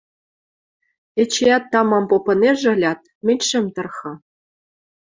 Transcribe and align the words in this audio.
Эчеӓт 1.21 1.63
тамам 1.71 2.05
попынежӹ 2.11 2.67
ылят, 2.75 3.01
мӹнь 3.25 3.43
шӹм 3.47 3.65
тырхы 3.75 4.11